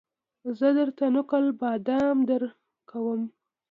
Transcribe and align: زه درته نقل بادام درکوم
زه 0.57 0.67
درته 0.77 1.05
نقل 1.15 1.45
بادام 1.59 2.17
درکوم 2.29 3.21